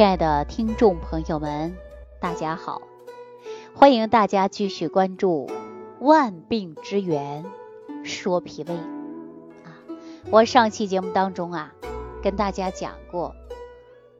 [0.00, 1.76] 亲爱的听众朋友们，
[2.20, 2.80] 大家好！
[3.74, 5.46] 欢迎大家继续关注
[6.00, 7.44] 《万病之源
[8.02, 8.74] 说脾胃》
[9.62, 9.76] 啊。
[10.30, 11.74] 我上期节目当中啊，
[12.22, 13.36] 跟大家讲过，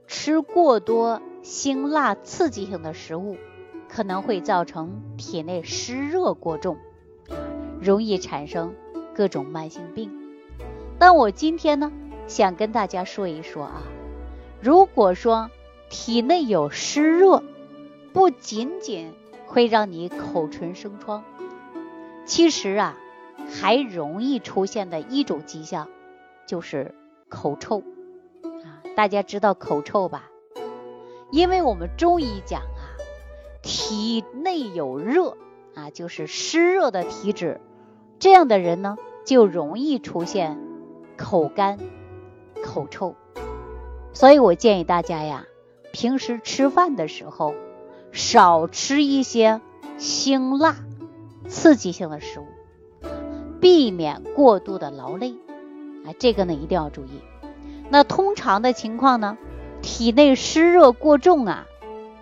[0.06, 3.38] 吃过多辛辣刺激性的食物，
[3.88, 6.76] 可能会造成体内湿热过重，
[7.80, 8.74] 容易产生
[9.14, 10.12] 各种慢性病。
[10.98, 11.90] 但我今天呢，
[12.26, 13.82] 想跟大家说一说啊，
[14.60, 15.50] 如果说
[15.90, 17.42] 体内有湿热，
[18.12, 19.12] 不仅仅
[19.46, 21.24] 会让你口唇生疮，
[22.24, 22.96] 其实啊，
[23.50, 25.88] 还容易出现的一种迹象
[26.46, 26.94] 就是
[27.28, 27.82] 口臭
[28.44, 28.86] 啊。
[28.94, 30.30] 大家知道口臭吧？
[31.32, 32.94] 因为我们中医讲啊，
[33.60, 35.36] 体内有热
[35.74, 37.60] 啊，就是湿热的体质，
[38.20, 40.56] 这样的人呢，就容易出现
[41.16, 41.80] 口干、
[42.64, 43.16] 口臭。
[44.12, 45.46] 所以我建议大家呀。
[45.92, 47.54] 平时吃饭的时候，
[48.12, 49.60] 少吃一些
[49.98, 50.76] 辛辣、
[51.48, 52.46] 刺激性的食物，
[53.60, 55.34] 避免过度的劳累。
[56.04, 57.20] 啊，这个呢一定要注意。
[57.90, 59.36] 那通常的情况呢，
[59.82, 61.66] 体内湿热过重啊，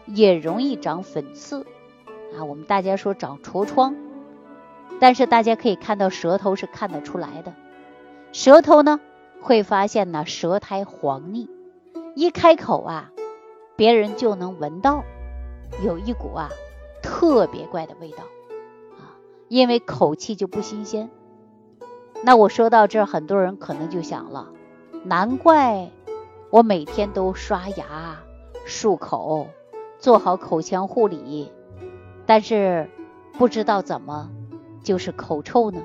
[0.07, 1.67] 也容易长粉刺
[2.37, 2.45] 啊。
[2.45, 3.95] 我们大家说长痤疮，
[4.99, 7.55] 但是大家可以看到舌头是看得出来的，
[8.33, 8.99] 舌头呢
[9.41, 11.49] 会发现呢舌苔黄腻，
[12.17, 13.13] 一开口啊。
[13.79, 15.05] 别人就能闻到
[15.85, 16.51] 有一股啊
[17.01, 18.25] 特别怪的味道
[18.99, 19.15] 啊，
[19.47, 21.09] 因为口气就不新鲜。
[22.25, 24.49] 那我说到这儿，很多人可能就想了，
[25.05, 25.93] 难怪
[26.51, 28.19] 我每天都刷牙、
[28.67, 29.47] 漱口，
[30.01, 31.53] 做好口腔护理，
[32.27, 32.91] 但是
[33.35, 34.29] 不知道怎么
[34.83, 35.81] 就是口臭呢？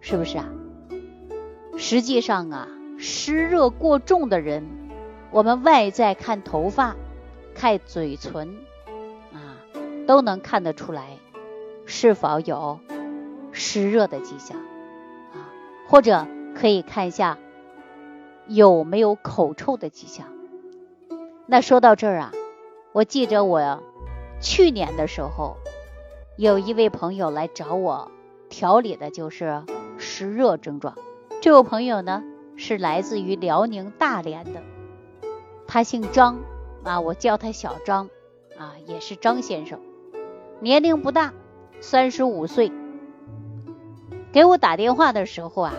[0.00, 0.50] 是不是啊？
[1.78, 4.68] 实际上啊，湿热过重的人，
[5.30, 6.94] 我们外在看头发。
[7.54, 8.56] 看嘴唇
[9.32, 9.60] 啊，
[10.06, 11.18] 都能看得出来
[11.86, 12.80] 是否有
[13.52, 15.52] 湿热的迹象啊，
[15.88, 17.38] 或者可以看一下
[18.46, 20.26] 有没有口臭的迹象。
[21.46, 22.32] 那说到这儿啊，
[22.92, 23.82] 我记着我
[24.40, 25.56] 去年的时候，
[26.36, 28.10] 有一位朋友来找我
[28.48, 29.62] 调理的就是
[29.98, 30.96] 湿热症状。
[31.40, 32.22] 这位朋友呢
[32.56, 34.62] 是来自于辽宁大连的，
[35.66, 36.38] 他姓张。
[36.84, 38.10] 啊，我叫他小张，
[38.58, 39.80] 啊，也是张先生，
[40.60, 41.32] 年龄不大，
[41.80, 42.72] 三十五岁。
[44.32, 45.74] 给我打电话的时候啊，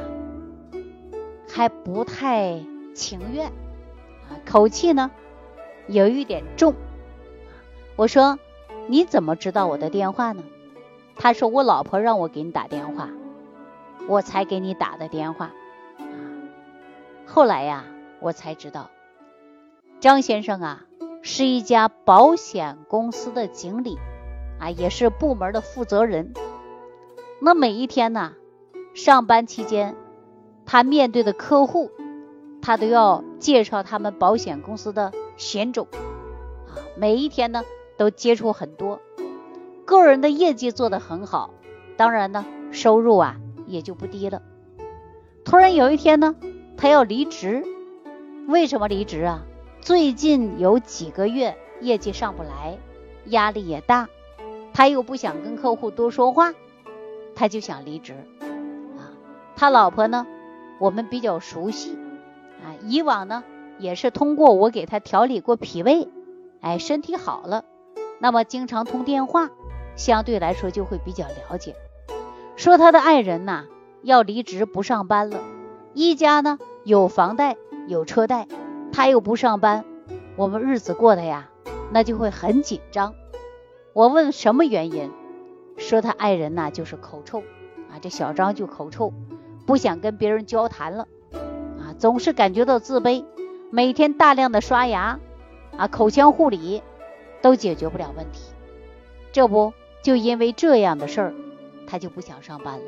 [1.49, 5.11] 还不太情愿，啊，口气呢
[5.87, 6.73] 有一点重。
[7.95, 8.39] 我说
[8.87, 10.43] 你怎么知道我的电话呢？
[11.15, 13.09] 他说我老婆让我给你打电话，
[14.07, 15.51] 我才给你打的电话。
[17.25, 17.83] 后来呀，
[18.19, 18.89] 我才知道，
[19.99, 20.85] 张先生啊。
[21.25, 23.97] 是一家保险公司的经理，
[24.59, 26.33] 啊，也是部门的负责人。
[27.39, 28.33] 那每一天呢，
[28.93, 29.95] 上班期间，
[30.65, 31.91] 他面对的客户，
[32.61, 37.63] 他都要介绍他们保险公司的险种，啊，每一天呢
[37.95, 38.99] 都接触很多，
[39.85, 41.51] 个人的业绩做得很好，
[41.95, 44.41] 当然呢，收入啊也就不低了。
[45.45, 46.35] 突然有一天呢，
[46.75, 47.63] 他要离职，
[48.49, 49.45] 为什么离职啊？
[49.83, 52.77] 最近有几个月业绩上不来，
[53.25, 54.07] 压力也大，
[54.73, 56.53] 他又不想跟客户多说话，
[57.35, 58.15] 他就想离职。
[58.97, 59.11] 啊，
[59.57, 60.25] 他老婆呢，
[60.79, 61.97] 我们比较熟悉，
[62.63, 63.43] 啊，以往呢
[63.77, 66.07] 也是通过我给他调理过脾胃，
[66.61, 67.65] 哎，身体好了，
[68.19, 69.49] 那么经常通电话，
[69.97, 71.75] 相对来说就会比较了解。
[72.55, 73.65] 说他的爱人呐
[74.01, 75.41] 要离职不上班了，
[75.93, 77.57] 一家呢有房贷
[77.89, 78.47] 有车贷。
[78.93, 79.83] 他又不上班，
[80.35, 81.49] 我们日子过得呀，
[81.91, 83.15] 那就会很紧张。
[83.91, 85.11] 我问什么原因，
[85.77, 87.39] 说他爱人呐就是口臭
[87.89, 89.11] 啊，这小张就口臭，
[89.65, 91.07] 不想跟别人交谈了
[91.79, 93.25] 啊，总是感觉到自卑，
[93.71, 95.19] 每天大量的刷牙
[95.75, 96.83] 啊，口腔护理
[97.41, 98.53] 都解决不了问题。
[99.31, 99.73] 这不
[100.03, 101.33] 就因为这样的事儿，
[101.87, 102.85] 他就不想上班了。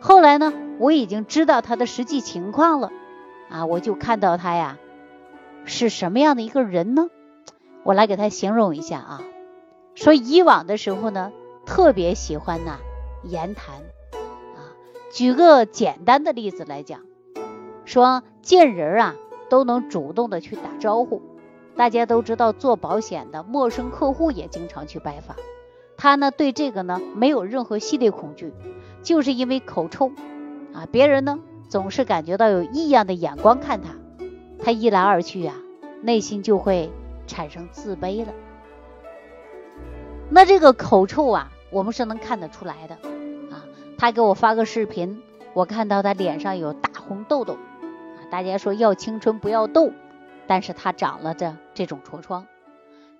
[0.00, 2.92] 后来呢，我已经知道他的实际情况了
[3.48, 4.76] 啊，我就看到他呀。
[5.64, 7.08] 是什么样的一个人呢？
[7.82, 9.22] 我来给他形容一下啊。
[9.94, 11.32] 说以往的时候呢，
[11.66, 12.78] 特别喜欢呐
[13.22, 13.76] 言谈
[14.56, 14.74] 啊。
[15.12, 17.00] 举个简单的例子来讲，
[17.84, 19.14] 说见人啊
[19.48, 21.22] 都能主动的去打招呼。
[21.76, 25.36] 大家都知道做保险的陌生客户也经常去拜访。
[25.96, 28.52] 他呢对这个呢没有任何心理恐惧，
[29.02, 30.12] 就是因为口臭
[30.72, 31.38] 啊，别人呢
[31.68, 33.90] 总是感觉到有异样的眼光看他。
[34.64, 35.54] 他一来二去呀，
[36.00, 36.90] 内心就会
[37.26, 38.32] 产生自卑了。
[40.30, 42.94] 那这个口臭啊，我们是能看得出来的
[43.54, 43.66] 啊。
[43.98, 45.22] 他给我发个视频，
[45.52, 48.24] 我看到他脸上有大红痘痘啊。
[48.30, 49.92] 大家说要青春不要痘，
[50.46, 52.46] 但是他长了这这种痤疮，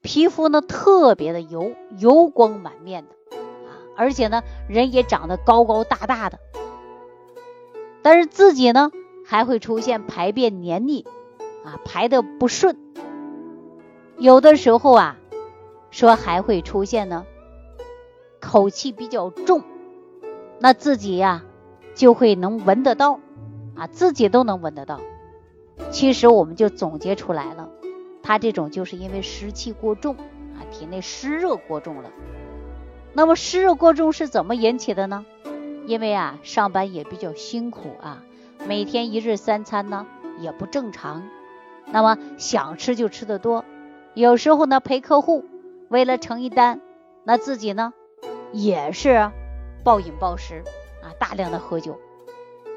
[0.00, 6.38] 皮肤呢特别的油，油光满面的啊，而且呢人也长得高高大大的，
[8.00, 8.90] 但是自己呢
[9.26, 11.04] 还会出现排便黏腻
[11.64, 12.76] 啊，排的不顺，
[14.18, 15.16] 有的时候啊。
[15.90, 17.24] 说还会出现呢，
[18.40, 19.62] 口气比较重，
[20.58, 21.44] 那自己呀
[21.94, 23.20] 就会能闻得到，
[23.76, 25.00] 啊，自己都能闻得到。
[25.92, 27.68] 其实我们就总结出来了，
[28.24, 32.10] 他这种就是因为湿气过重啊，体内湿热过重了。
[33.12, 35.24] 那么湿热过重是怎么引起的呢？
[35.86, 38.24] 因为啊上班也比较辛苦啊，
[38.66, 40.08] 每天一日三餐呢
[40.40, 41.22] 也不正常，
[41.90, 43.64] 那么想吃就吃的多，
[44.14, 45.44] 有时候呢陪客户。
[45.90, 46.80] 为了成一单，
[47.22, 47.92] 那自己呢
[48.52, 49.30] 也是
[49.84, 50.64] 暴饮暴食
[51.02, 52.00] 啊，大量的喝酒，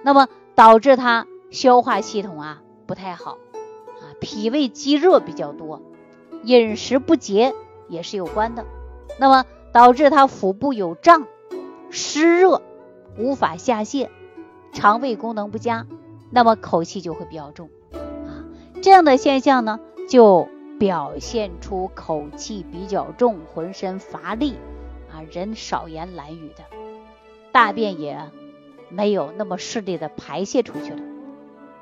[0.03, 5.81] 那么导致他消化系统啊不太好啊，脾胃积热比较多，
[6.43, 7.55] 饮食不节
[7.87, 8.65] 也是有关的。
[9.17, 11.25] 那么导致他腹部有胀、
[11.89, 12.61] 湿热，
[13.17, 14.09] 无法下泻，
[14.73, 15.87] 肠胃功能不佳，
[16.29, 17.69] 那么口气就会比较重。
[18.81, 19.79] 这样的现象呢
[20.09, 20.49] 就。
[20.79, 24.53] 表现出口气比较重，浑身乏力
[25.11, 26.63] 啊，人少言懒语的，
[27.51, 28.19] 大便也
[28.89, 31.01] 没有那么顺利的排泄出去了，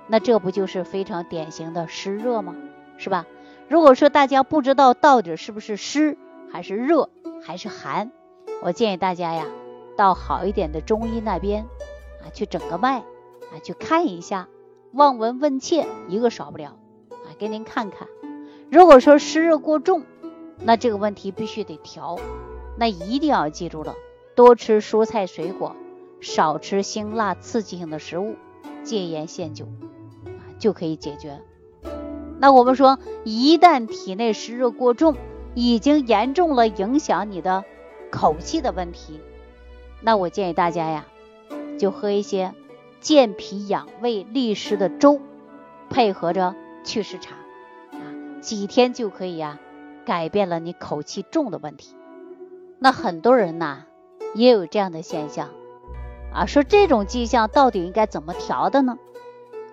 [0.08, 2.56] 那这不就是非常典型的湿热吗？
[2.98, 3.26] 是吧？
[3.68, 6.18] 如果说大家不知道到底是不是湿
[6.50, 7.10] 还是热
[7.44, 8.14] 还是寒，
[8.62, 9.46] 我建议大家呀，
[9.98, 11.66] 到好一点的中医那边
[12.24, 14.48] 啊去整个脉啊去看一下，
[14.94, 16.78] 望闻问切一个少不了，
[17.38, 18.08] 给您看看。
[18.70, 20.04] 如果说湿热过重，
[20.60, 22.18] 那这个问题必须得调，
[22.78, 23.96] 那一定要记住了，
[24.36, 25.76] 多吃蔬菜水果，
[26.22, 28.36] 少吃辛辣刺激性的食物，
[28.84, 29.68] 戒烟限酒，
[30.58, 31.42] 就可以解决。
[32.40, 35.16] 那我们说，一旦体内湿热过重，
[35.54, 37.64] 已经严重了影响你的
[38.12, 39.20] 口气的问题，
[40.02, 41.06] 那我建议大家呀，
[41.78, 42.54] 就喝一些
[43.00, 45.22] 健脾养胃利湿的粥，
[45.90, 46.56] 配合着
[46.86, 47.36] 祛湿茶。
[47.92, 48.00] 啊
[48.42, 49.60] 几天就可以呀，
[50.06, 51.96] 改变了你口气重的问题。
[52.80, 53.86] 那很多人呐，
[54.36, 55.50] 也有这样的现象
[56.32, 59.00] 啊，说这种迹象到底应该怎么调的呢？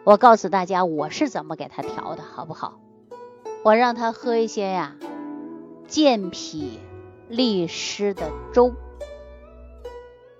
[0.05, 2.81] 我告诉大家，我是怎么给他调的，好不好？
[3.62, 4.97] 我让他喝一些呀，
[5.87, 6.81] 健脾
[7.29, 8.73] 利湿的粥。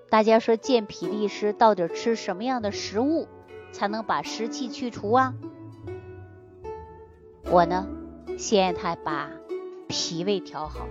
[0.09, 3.27] 大家说健脾利湿到底吃什么样的食物
[3.71, 5.33] 才能把湿气去除啊？
[7.53, 7.87] 我呢？
[8.35, 9.29] 先让他把
[9.87, 10.87] 脾胃调好，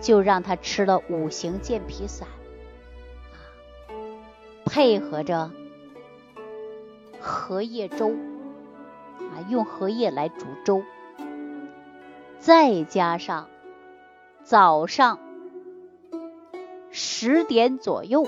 [0.00, 2.28] 就让他吃了五行健脾散，
[3.32, 3.42] 啊，
[4.64, 5.50] 配合着
[7.18, 8.10] 荷叶粥，
[9.18, 10.84] 啊，用荷叶来煮粥，
[12.38, 13.48] 再加上
[14.44, 15.18] 早上
[16.92, 18.22] 十点左右，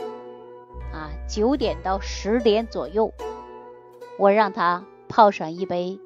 [0.93, 3.15] 啊，九点到十点左右，
[4.19, 6.01] 我让他泡上一杯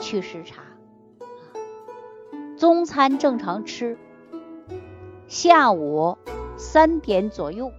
[0.00, 0.62] 祛湿茶。
[2.56, 3.96] 中餐正常吃，
[5.28, 6.18] 下午
[6.56, 7.72] 三点左右，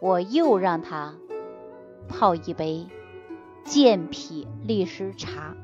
[0.00, 1.14] 我又让他
[2.08, 2.86] 泡一杯
[3.64, 5.54] 健脾利湿茶，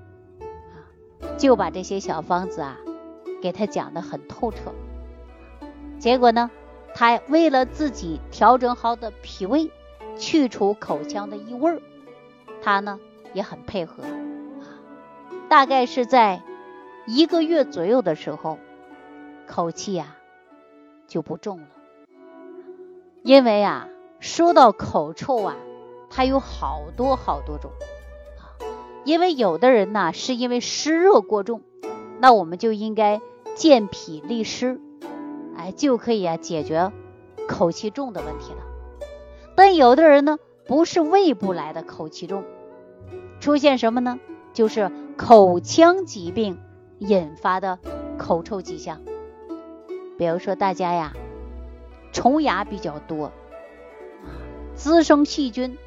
[1.38, 2.76] 就把这些小方子啊
[3.40, 4.74] 给他讲的很透彻。
[5.98, 6.50] 结果呢，
[6.94, 9.70] 他为了自己调整好的脾胃，
[10.18, 11.80] 去除口腔的异味儿，
[12.60, 13.00] 他呢
[13.32, 14.04] 也很配合，
[15.48, 16.42] 大概是在。
[17.10, 18.58] 一个月左右的时候，
[19.46, 20.16] 口气呀
[21.06, 21.66] 就不重了。
[23.22, 23.88] 因为啊，
[24.20, 25.56] 说到口臭啊，
[26.10, 27.70] 它有好多好多种。
[29.04, 31.62] 因为有的人呢，是因为湿热过重，
[32.20, 33.22] 那我们就应该
[33.54, 34.78] 健脾利湿，
[35.56, 36.92] 哎，就可以啊解决
[37.48, 38.58] 口气重的问题了。
[39.54, 42.44] 但有的人呢，不是胃部来的口气重，
[43.40, 44.20] 出现什么呢？
[44.52, 46.56] 就是口腔疾病。
[47.00, 47.78] 引发的
[48.18, 49.02] 口臭迹象，
[50.18, 51.12] 比如说大家呀，
[52.12, 53.30] 虫牙比较多，
[54.74, 55.78] 滋生细菌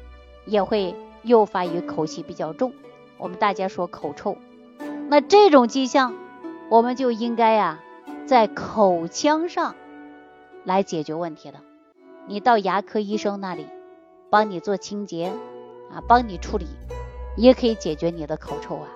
[0.46, 2.72] 也会诱发于口气比较重。
[3.18, 4.38] 我们大家说口臭，
[5.10, 6.14] 那这种迹象，
[6.70, 7.80] 我们就应该呀，
[8.24, 9.74] 在口腔上
[10.64, 11.60] 来解决问题了。
[12.26, 13.66] 你到牙科医生那里，
[14.30, 15.26] 帮你做清洁
[15.90, 16.64] 啊，帮你处理，
[17.36, 18.88] 也可以解决你的口臭啊。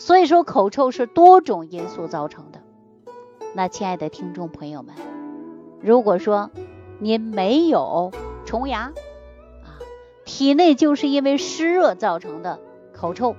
[0.00, 2.62] 所以说口臭是多种因素造成的。
[3.54, 4.94] 那亲爱的听众朋友们，
[5.82, 6.50] 如果说
[6.98, 8.10] 您没有
[8.46, 8.94] 虫牙
[9.62, 9.76] 啊，
[10.24, 12.58] 体内就是因为湿热造成的
[12.94, 13.36] 口臭，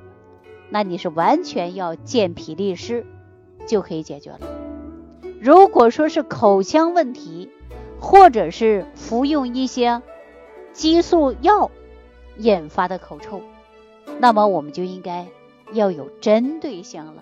[0.70, 3.08] 那你是完全要健脾利湿
[3.66, 4.40] 就可以解决了。
[5.40, 7.50] 如果说是口腔问题，
[8.00, 10.04] 或者是服用一些
[10.74, 11.72] 激素药
[12.38, 13.42] 引发的口臭，
[14.20, 15.26] 那么我们就应该
[15.74, 17.22] 要有针对性了，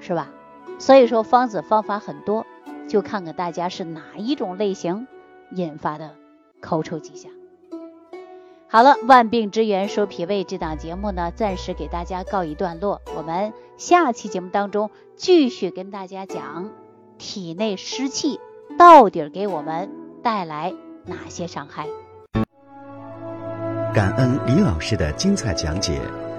[0.00, 0.30] 是吧？
[0.78, 2.46] 所以说方子方法很多，
[2.88, 5.06] 就看看大家是哪一种类型
[5.50, 6.14] 引发的
[6.60, 7.32] 口臭迹象。
[8.68, 16.70] 好了，万病之源说脾胃这档节目呢，暂时给大家告一段落，我们下期节目当中继续跟大家讲。
[17.16, 18.38] 体内湿气
[18.78, 19.90] 到底给我们
[20.22, 20.72] 带来
[21.04, 21.88] 哪些伤害？
[23.92, 26.00] 感恩李老师的精彩讲解。